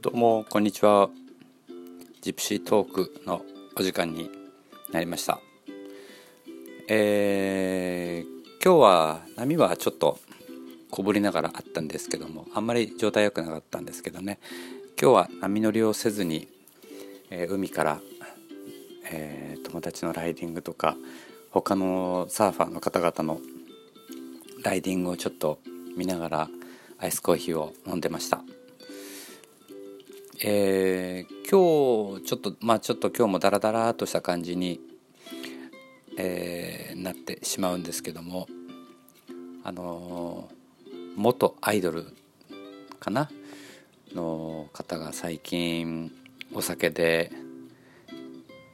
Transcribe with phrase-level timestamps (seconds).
[0.00, 1.10] どうもこんにちは。
[2.20, 3.42] ジプシートークの
[3.74, 4.30] お時間に
[4.92, 5.40] なりました。
[6.86, 10.20] えー、今日は波はちょっと
[10.92, 14.38] 小ぶりながらあったんですけどもあんまり状態良くなかったんですけどね。
[15.00, 16.46] 今日は波乗りをせずに、
[17.30, 18.00] えー、海から、
[19.10, 20.96] えー、友達のライディングとか
[21.50, 23.40] 他のサーファーの方々の
[24.62, 25.58] ライディングをちょっと
[25.96, 26.48] 見ながら
[26.98, 28.44] アイスコーヒーを飲んでました。
[30.40, 34.80] えー、今日ちょっとまあちょっと今日もダラダラとした感じに、
[36.16, 38.46] えー、なってしまうんですけども
[39.64, 42.06] あのー、元アイドル
[43.00, 43.28] かな？
[44.14, 46.12] の方が最近
[46.54, 47.32] お酒で、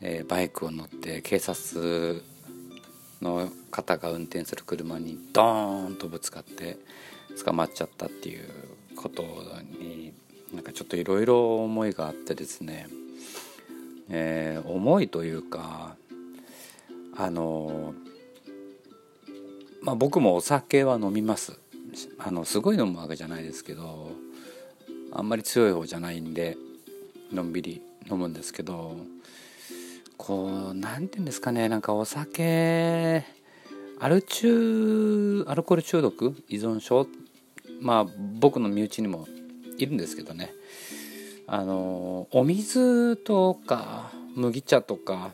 [0.00, 2.22] え、バイクを乗って警察
[3.20, 6.78] の方が運転する車にドーンとぶつかって
[7.44, 8.48] 捕まっちゃったっていう
[8.96, 9.22] こと
[9.80, 9.87] に
[10.52, 12.88] なんかちょっといろいろ思いがあってですね、
[14.08, 15.96] えー、思いというか
[17.16, 17.94] あの
[19.82, 21.58] まあ僕もお酒は飲みます。
[22.18, 24.10] あのすごい飲むわけじゃないですけど
[25.10, 26.56] あんまり強い方じゃないんで
[27.32, 28.96] のんびり飲むんですけど
[30.16, 33.24] こう何て言うんですかねなんかお酒
[34.00, 37.06] アル中アルコール中毒依存症
[37.80, 38.06] まあ
[38.38, 39.26] 僕の身内にも
[39.78, 40.52] いるんですけどね。
[41.46, 45.30] あのお水とか麦茶とか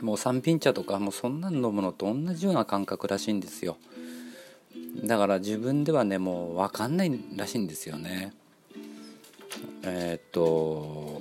[0.00, 3.76] もう三品茶とかもうそんなん飲むのと同じような感覚らしいんですよ。
[5.04, 8.32] だから自分ではねもう分かんないらしいんですよね。
[9.82, 11.20] えー、っと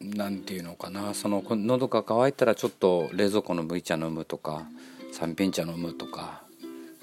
[0.00, 1.12] 何て言うのかな。
[1.12, 4.66] その喉が渇いたらちょっと冷蔵庫の麦茶飲むとか
[5.12, 6.48] 三品茶飲むとか。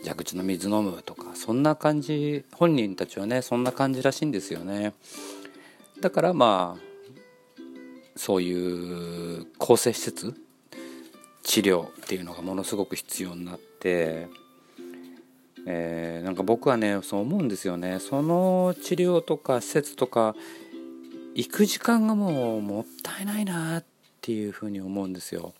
[0.03, 4.93] 蛇口の水飲むとかそんな感じ本人たちはねそんな感じらしいんですよね
[6.01, 6.87] だからまあ
[8.15, 10.33] そういう抗生施設
[11.43, 14.27] 治療っていうのがものすごく必要になって、
[15.65, 20.35] えー、なんか僕はねそう思うんですよねその治療とか施設とか
[21.35, 23.85] 行く時間がもうもったいないなっ
[24.21, 25.53] ていうふうに思うんですよ。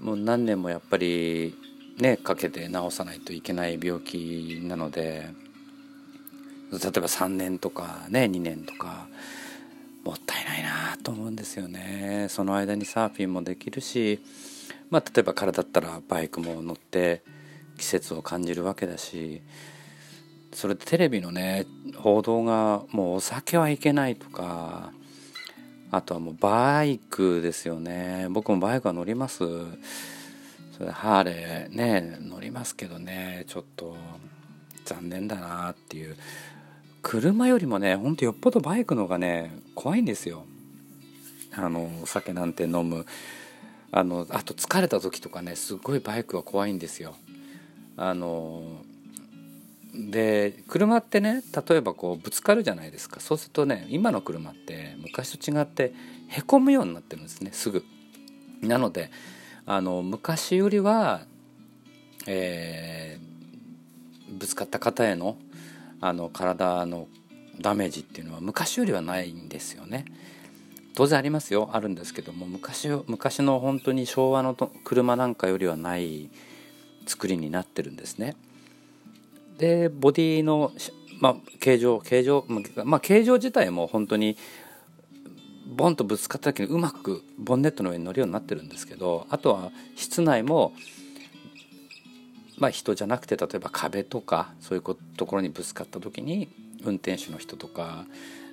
[0.00, 1.54] もう何年もやっぱり
[1.98, 5.30] ねかけて治さないといけない病気なので
[6.72, 9.06] 例えば3年とかね2年とか
[10.04, 12.28] もったいないなと思うんですよね。
[12.30, 14.20] その間にサーフィンもできるし
[14.90, 17.22] まあ例えば体だったらバイクも乗って
[17.76, 19.42] 季節を感じるわけだし
[20.52, 24.92] それでテレビのね報道がもうお酒はいけないとか
[25.90, 28.26] あとはもうバイクですよね。
[28.30, 29.44] 僕もバイクは乗ります。
[30.76, 33.96] それハーレーね乗りますけどねちょっと
[34.84, 36.16] 残念だなっていう。
[37.02, 40.44] 車よりもねほんとよっぽどバイクの方がね怖いんですよ。
[41.54, 43.06] あのお酒なんて飲む。
[43.92, 47.14] あのあと疲れた時とかねすごいバイクは怖いんですよ。
[47.96, 48.64] あの
[49.94, 53.20] で車ってね例えばこうぶつかるじゃないですか。
[53.20, 55.94] そうするとね今の車って昔と違って
[56.26, 57.84] へこむようになってるんですねすぐ。
[58.62, 59.12] なので
[59.66, 61.22] あの昔よりは、
[62.26, 65.36] えー、ぶつかった方への
[66.00, 67.08] あの体の
[67.60, 70.04] ダメージっていうのは昔よりはないんですよね。
[70.94, 76.30] 当然ありますよあるんですけども昔昔の本当に昭和の車なんかよりはない
[77.06, 78.36] 作りになってるんですね。
[79.58, 80.72] でボディの
[81.20, 82.44] まあ、形状形状、
[82.84, 84.36] まあ、形状自体も本当に
[85.66, 90.72] ボンとぶつかった時にうまくボンネットの上に乗るようになってるんですけどあとは室内も
[92.58, 96.48] まあ人じゃなくて例えば壁とかそういうところにぶつかった時に
[96.84, 98.06] 運転手の人とか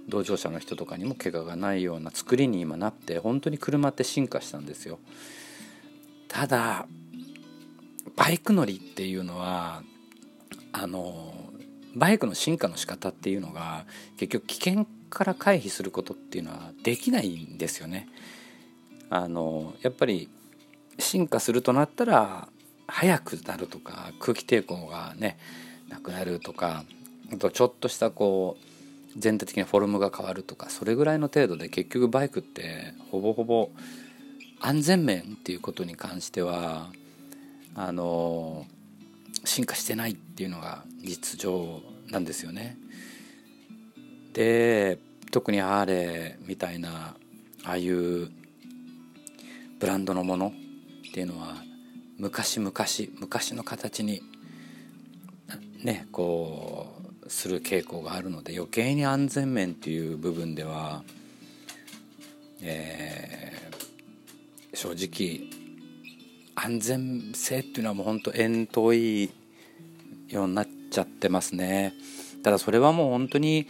[0.09, 4.99] 同乗者の人とかにも怪我がないような作りに今なって本当に車って進化したんですよ。
[6.27, 6.87] ただ
[8.15, 9.83] バイク乗りっていうのは
[10.71, 11.33] あの
[11.95, 13.85] バイクの進化の仕方っていうのが
[14.17, 18.07] 結局危険から回避することっていうのはできないんですよね。
[19.09, 20.29] あのやっぱり
[20.97, 22.47] 進化するとなったら
[22.87, 25.37] 速くなるとか空気抵抗がね
[25.89, 26.83] なくなるとか
[27.31, 33.69] あとちょっとしたこう全体的なフォルムが変わるとかそれぐらいの程度で結局バイクってほぼほぼ
[34.59, 36.89] 安全面っていうことに関しては
[37.75, 38.65] あの
[39.45, 42.77] 進化してないっていうのが実情なんですよね。
[44.33, 44.99] で
[45.31, 47.15] 特にハーレーみたいな
[47.63, 48.29] ああいう
[49.79, 50.53] ブランドのもの
[51.09, 51.55] っていうのは
[52.17, 52.71] 昔々
[53.19, 54.21] 昔の形に
[55.83, 56.95] ねこ
[57.25, 61.03] うする傾向があるので余計に安全面っていう部分では、
[62.61, 65.49] えー、正直
[66.55, 69.31] 安全性っていうのはもうほんと遠遠い
[70.29, 71.93] ようになっちゃってますね。
[72.43, 73.67] ただそれはもう本当に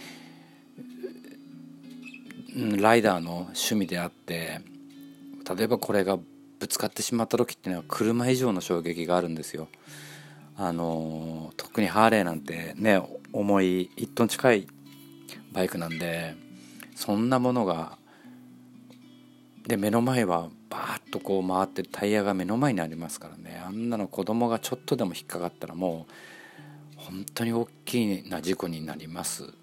[2.56, 4.62] ライダーの趣味であって
[5.58, 6.18] 例えばこれが
[6.60, 9.68] ぶつかってしまった時っていうのは車以上の衝撃があるんですよ。
[10.56, 13.02] あの特にハーレーなんてね
[13.34, 14.68] 重い1トン近い
[15.52, 16.36] バイクなんで
[16.96, 17.98] そんなものが
[19.68, 26.14] で目の前はバーッとこう回ってるタイヤが目の前にありますからねあんなの子供がちょっとでも引っかかったらもう
[26.98, 29.54] 本当に大きな事故になります。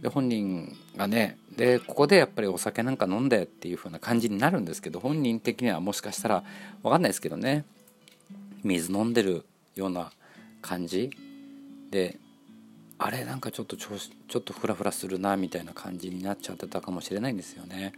[0.00, 6.44] で本人がねでここでやっぱりお酒なんか飲んでっていう風な感じになるんですけど本人的にはもしかしたら
[6.82, 7.64] 分かんないですけどね。
[8.64, 9.44] 水飲んでる
[9.74, 10.12] ような
[10.60, 11.10] 感じ。
[11.90, 12.18] で
[12.98, 17.92] あれなんかちょっと調子ちょっとフラフラするなみたいな感じになっちゃってたかもしれないんですよね。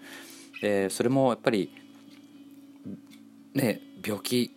[0.61, 1.71] でそれもやっぱり
[3.55, 4.51] ね病気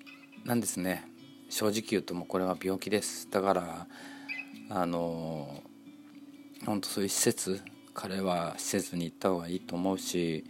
[0.45, 1.05] なんですね。
[1.49, 3.29] 正直言うともうこれは病気です。
[3.29, 3.87] だから
[4.69, 5.63] あの
[6.65, 7.61] 本当そういう施設
[7.97, 10.45] 彼は施設に行った方がいいと思うし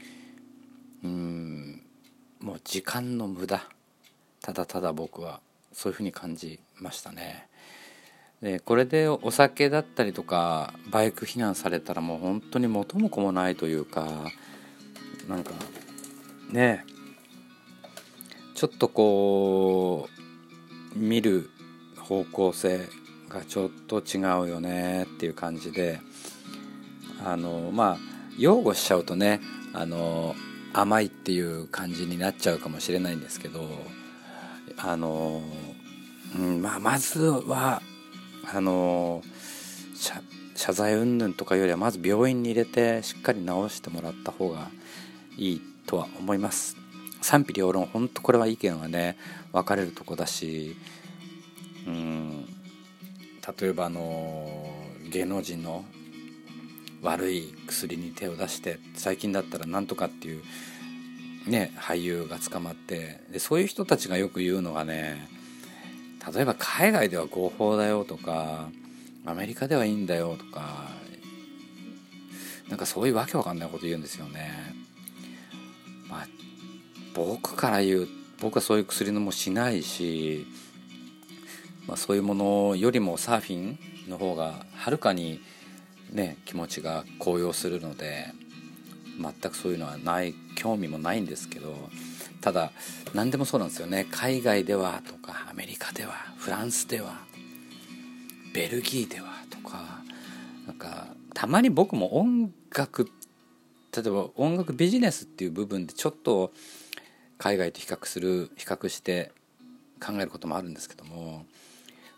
[1.01, 1.81] うん
[2.41, 3.63] もう時間の無駄
[4.41, 5.39] ただただ僕は
[5.71, 7.47] そういうふうに感じましたね。
[8.41, 14.05] でこれでお酒だったりとかバイク避難されたらもう本当に元も子もないというか
[15.27, 15.51] なんか
[16.51, 16.85] ね
[18.55, 20.09] ちょっとこ
[20.95, 21.49] う見る
[21.97, 22.81] 方向性
[23.29, 25.99] がちょっと違うよねっていう感じで
[27.23, 27.97] あのまあ
[28.37, 29.41] 擁護しちゃうとね
[29.73, 30.35] あの
[30.73, 33.67] 甘いっていう感じになっちゃうかもしれないんですけど
[34.77, 35.41] あの、
[36.37, 37.81] うんまあ、まずは
[38.53, 39.23] あの
[40.55, 44.69] 謝罪云々とかよりはまず病院に入れてしっかり治してもらった方が
[45.37, 46.77] いいとは思います。
[47.21, 49.17] 賛否両論本当これは意見はね
[49.51, 50.77] 分かれるとこだし
[51.87, 52.45] うん
[53.59, 54.47] 例えばあの
[55.09, 55.83] 芸能人の
[57.01, 60.43] 悪い薬に手を出して最近だったらなんとかっていう
[61.47, 65.27] ね俳優が捕まってでそういう人たちがよく言うのがね
[66.33, 68.69] 例えば海外では合法だよとか
[69.25, 70.89] アメリカではいいんだよとか
[72.69, 74.51] なんかそういうわけわかんないこと言うんですよね。
[76.09, 76.27] まあ
[77.13, 78.07] 僕から言う
[78.41, 80.45] 僕はそういう薬のもしないし、
[81.87, 83.79] まあ、そういうものよりもサーフィン
[84.09, 85.39] の方がはるかに
[86.11, 88.27] ね気持ちが高揚するので
[89.19, 91.75] 全くそういうのはない興味もないんですけど
[92.41, 92.71] ただ
[93.13, 94.05] 何でもそうなんですよね。
[94.11, 97.17] 海外ではとかアメリカではフランスでは
[98.53, 100.01] ベルギーではとか
[100.65, 103.09] なんかたまに僕も音楽
[103.95, 106.51] 例えば音楽ビジネスっていう部分でちょっと
[107.37, 109.31] 海外と比較する比較して
[109.99, 111.45] 考えることもあるんですけども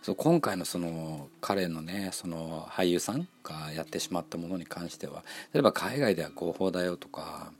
[0.01, 5.23] そう今回のその彼のねその俳優さんがやってしまったものに関しては
[5.53, 7.51] 例えば海外では合法だよとか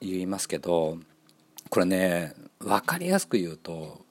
[0.00, 0.98] 言いますけど
[1.68, 4.06] これね分かりやすく言うと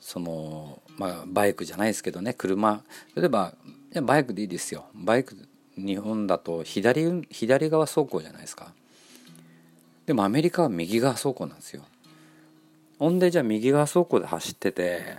[0.00, 2.82] そのまあバイクじゃないですけどね車。
[3.14, 3.54] 例えば
[4.02, 4.86] バイクでいいですよ。
[4.94, 5.36] バイク
[5.76, 8.72] 日本だと左左側走行じゃないですか。
[10.06, 11.84] でもアメリカは右側走行なんですよ。
[12.98, 15.18] ほんでじゃあ右側走行で走ってて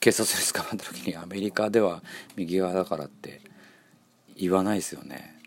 [0.00, 2.02] 警察に捕まった時にアメリカでは
[2.34, 3.42] 右側だからって
[4.34, 5.38] 言わないですよね。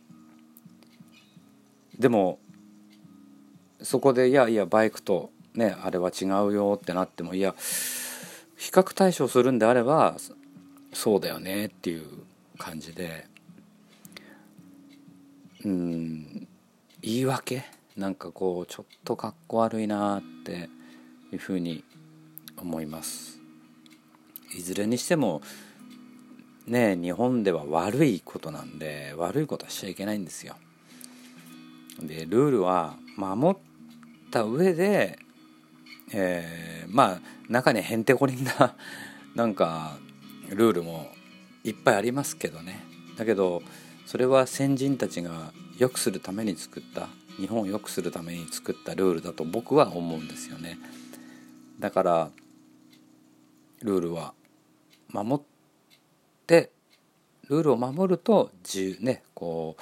[1.98, 2.40] でも
[3.82, 7.56] そこでいやいやバイクとねあれは違うよってなってもいや
[8.58, 10.16] 比較対象するんであれば
[10.94, 12.06] そうだよねっていう
[12.58, 13.28] 感じで。
[15.66, 16.48] うん
[17.02, 17.64] 言い訳？
[17.98, 20.70] なんかこうちょっとかっこ悪いなって
[21.32, 21.84] いうふうに
[22.58, 23.43] 思います。
[24.56, 25.42] いずれにしても
[26.68, 30.56] ね日本では悪いことなんで悪いことはしちゃいけないんですよ。
[32.02, 33.60] でルールは守っ
[34.32, 35.20] た上で、
[36.12, 38.76] えー、まあ中にへんてこりんな
[39.36, 39.98] なんか
[40.50, 41.12] ルールも
[41.64, 42.84] いっぱいありますけどね
[43.18, 43.62] だけど
[44.06, 50.78] それは先人たちが良くするために作った日本を良くするために作ったルールだと僕は思うんですよね
[51.80, 52.32] だから
[53.82, 54.34] ルールは
[55.13, 55.46] 守っ
[56.48, 56.72] て
[57.50, 59.82] ルールを守ると自由ねこう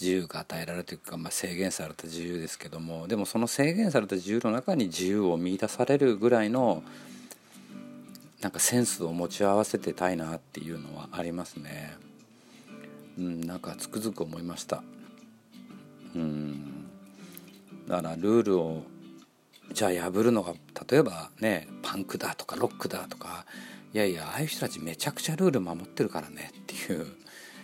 [0.00, 6.82] 自由が与えられるというか、まあ、制限された自由ですけどもでもその制限された自由の中に自由を見いだされるぐらいの
[8.42, 11.96] なんかセンスを持ち合わせてたいなっていうのはありますね。
[13.18, 14.82] うん、なんかつくづく思いました。
[16.14, 16.86] うん
[17.88, 18.82] だからルールを
[19.72, 20.54] じゃあ破るのが
[20.88, 23.46] 例えばねパンクだとかロックだとか
[23.96, 27.06] いやいやああいう人たちめちゃくちゃルール守ってるからねっていう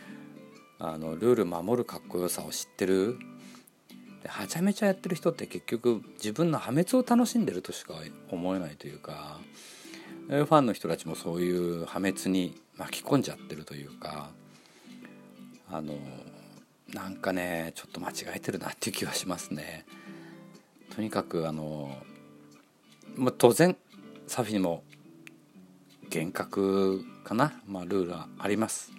[0.81, 3.19] あのルール守るかっこよさを知ってる
[4.23, 7.97] ではちゃめちゃやってる人って結局自分の破滅を楽しんでるとしか
[8.31, 9.41] 思えないというか
[10.29, 14.31] ファンの人たちもそういう破滅に巻き込んじゃってるというか
[15.69, 15.99] あの
[16.95, 19.85] なんかねちょっと間違えてるなっていう気はしますね。
[20.97, 21.95] とにかくあの、
[23.17, 23.77] まあ、当然
[24.27, 24.83] サフィも
[26.12, 28.92] 厳格かな、まあ、ルールはあります。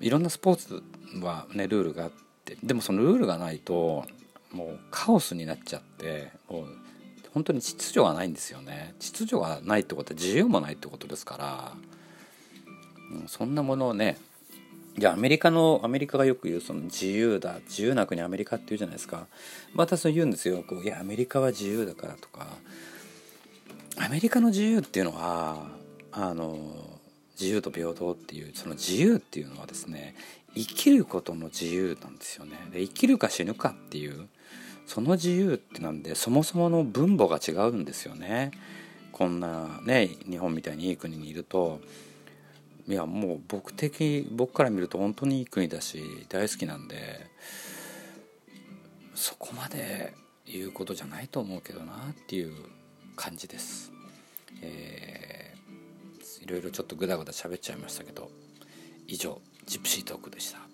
[0.00, 0.82] いろんなスポーツ
[1.22, 2.10] はねルールがあっ
[2.44, 4.06] てでもそのルールがないと
[4.52, 6.66] もうカオスになっちゃってもう
[7.34, 8.94] 本当に秩序がないんですよね。
[8.98, 11.72] 秩序がないってことは自由もないってことですから、
[13.26, 14.16] そんなものをね
[14.96, 19.26] じゃあアメリカのアメリカがよく言うその自由だ自由な国アメリカって言うじゃないですか。
[19.74, 20.64] またそう言うんですよ。
[20.66, 22.46] こういやアメリカは自由だからとか
[23.98, 25.68] アメリカの自由っていうのは
[26.12, 26.56] あの
[27.38, 30.14] 自由と平等っていうその自由っていうのはですね
[30.54, 32.56] 生きることの自由なんですよね。
[32.72, 34.28] で生きるか死ぬかっていう
[34.86, 38.52] その自由ってなんでそもそもの分母が違うんですよね。
[39.12, 41.80] こんなね日本みたいにいい国にいると
[42.88, 47.26] いやもう僕的僕から見ると本当にいい国だし大好きなんで
[49.14, 50.14] そこまで
[50.46, 52.54] 言うことじゃないと思うけどなっていう
[53.16, 53.92] 感じです。
[54.62, 58.30] えー、いろいろちょっとグダグダ喋っちゃいましたけど
[59.06, 60.65] 以上ジプシートークでした。